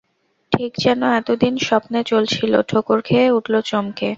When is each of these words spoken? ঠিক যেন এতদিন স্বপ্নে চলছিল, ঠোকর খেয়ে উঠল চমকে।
ঠিক 0.51 0.71
যেন 0.79 1.01
এতদিন 1.19 1.53
স্বপ্নে 1.59 1.99
চলছিল, 2.03 2.53
ঠোকর 2.61 2.99
খেয়ে 3.01 3.29
উঠল 3.31 3.53
চমকে। 3.61 4.09